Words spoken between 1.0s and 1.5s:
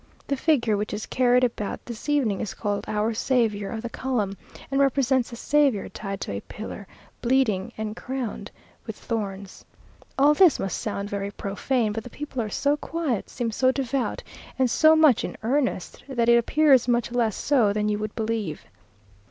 carried